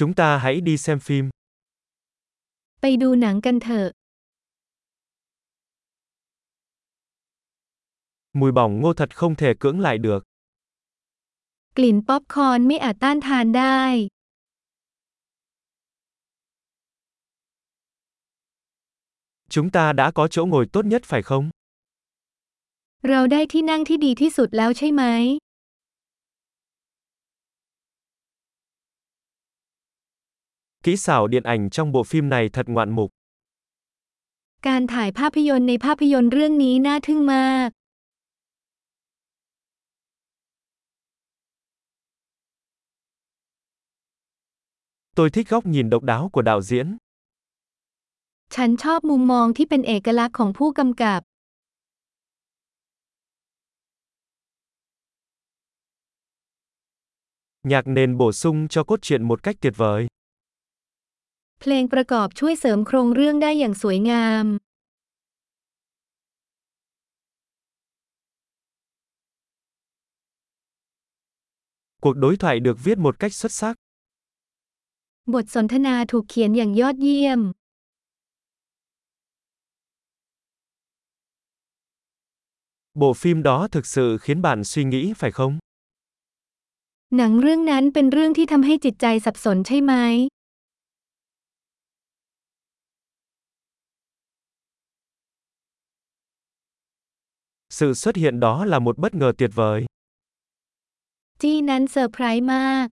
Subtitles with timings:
[0.00, 1.29] Chúng ta hãy đi xem phim.
[2.81, 3.87] ไปดูหนังกันเถอะ
[8.39, 10.21] Mùi bỏng ngô thật không thể cưỡng lại được.
[11.77, 13.81] กลิ่นป๊อปคอร์นไม่อาจต้านทานได้
[19.53, 21.45] Chúng ta đã có chỗ ngồi tốt nhất phải không?
[23.09, 25.03] เราได้ที่นั่งที่ดีที่สุดแล้วใช่ไหม
[30.84, 33.10] Kỹ xảo điện ảnh trong bộ phim này thật ngoạn mục.
[34.66, 37.68] การถ่ายภาพยนตร์ในภาพยนตร์เรื่องนี้น่าทึ่งมาก
[45.16, 46.86] Tôi thích góc nhìn độc đáo của đạo diễn.
[48.54, 51.20] ฉันชอบมุมมองที่เป็นเอกลักษณ์ของผู้กำกับ
[57.70, 60.06] Nhạc nền bổ sung cho cốt truyện một cách tuyệt vời.
[61.61, 64.45] เพลงประกอบช่วยเสริมโครงเรื่องได้อย่างสวยงาม
[72.03, 73.75] Cuộc đối thoại được viết một cách xuất sắc.
[75.33, 77.39] บทสนทนาถูกเขียนอย่างยอดเยี่ยม
[83.01, 85.53] Bộ phim đó thực sự khiến bạn suy nghĩ phải không?
[87.17, 89.93] หนังเรื่องนั้นเป็นเรื่องที่ทำให้จิตใจสับสนใช่ไหม
[97.80, 99.86] Sự xuất hiện đó là một bất ngờ tuyệt vời.
[101.42, 102.86] จี้นั้นเซอร์ไพรส์มาก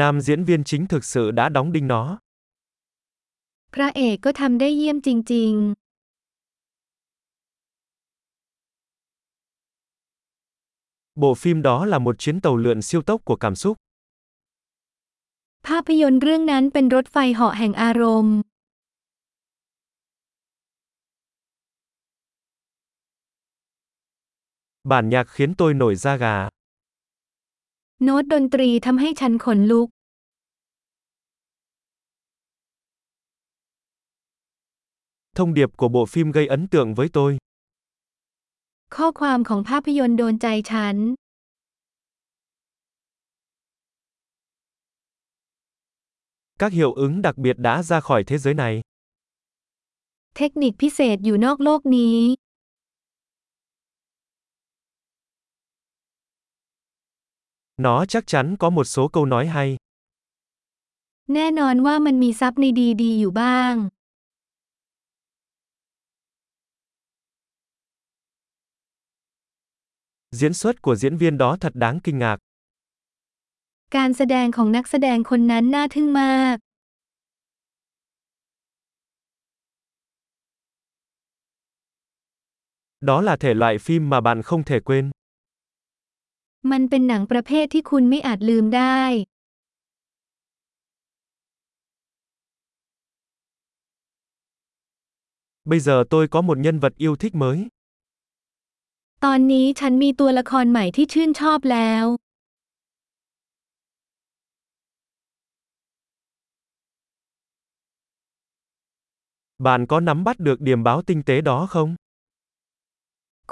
[0.00, 2.18] Nam diễn viên chính thực sự đã đóng đinh nó.
[3.74, 5.52] พระเอกก็ทำได้เยี่ยมจริง
[11.22, 13.74] Bộ phim đó là một chuyến tàu lượn siêu tốc của cảm xúc.
[13.82, 18.36] ๆ ภาพยนตร์เรื่องนั้นเป็นรถไฟเหาะแห่งอารมณ์
[24.84, 26.48] Bản nhạc khiến tôi nổi da gà.
[28.04, 29.88] โน้ตดนตรีทำให้ฉันขนลุก
[35.36, 37.30] Thông điệp của bộ phim gây ấn tượng với tôi.
[38.96, 40.96] ข้อความของภาพยนตร์โดนใจฉัน
[46.58, 48.74] Các hiệu ứng đặc biệt đã ra khỏi thế giới này.
[50.36, 52.16] เทคนิคพิเศษอยู่นอกโลกนี้
[57.82, 59.76] Nó chắc chắn có một số câu nói hay.
[61.34, 62.64] แน่นอนว่ามันมีซับใน
[63.02, 63.74] ดีๆ อยู่บ้าง
[70.30, 72.38] Diễn xuất của diễn viên đó thật đáng kinh ngạc.
[73.96, 76.56] การแสดงของนักแสดงคนนั้นน่าทึ่งมาก
[83.00, 85.10] Đó là thể loại phim mà bạn không thể quên.
[86.71, 89.01] มันเป็นหนังประเภทที่คุณไม่อาจลืมได้
[95.71, 97.57] Bây giờ tôi có một nhân vật yêu thích mới.
[99.23, 102.05] ตอนนี้ฉันมีตัวละครใหม่ที่ชื่นชอบแล้ว
[109.65, 111.95] Bạn có nắm bắt được điểm báo tinh tế đó không?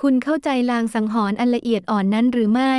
[0.01, 2.75] คุณเข้าใจลางสังหรณ์อันละเอียดอ่อนนั้นหรือไม่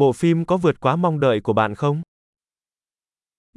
[0.00, 1.96] Bộ phim có vượt quá mong đợi của bạn không?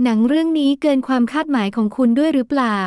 [0.03, 2.79] หนังเรื่องนี้เกินความคาดหมายของคุณด้วยหรือเปล่า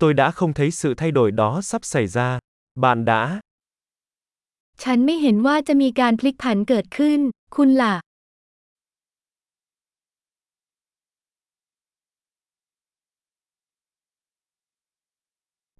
[0.00, 2.38] Tôi đã không thấy sự thay đổi đó sắp xảy ra.
[2.74, 3.40] Bạn đã.
[4.83, 7.19] ฉันไม่เห็นว่าจะมีการพลิกผันเกิดขึ้น
[7.55, 7.95] คุณล่ะ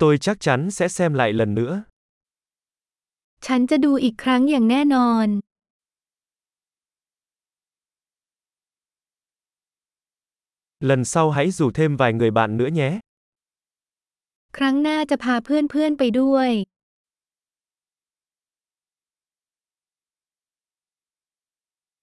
[0.01, 1.73] Tôi chắc chắn sẽ xem lại lần nữa.
[3.45, 5.27] ฉันจะดูอีกครั้งอย่างแน่นอน
[10.89, 12.89] Lần sau hãy rủ thêm vài người bạn nữa nhé.
[14.57, 16.49] ครั้งหน้าจะพาเพื่อนๆไปด้วย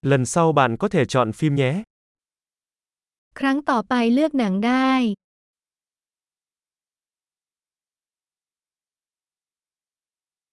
[0.05, 1.83] Lần sau bạn có thể chọn phim nhé.
[3.39, 4.91] ครั้งต่อไปเลือกหนังได้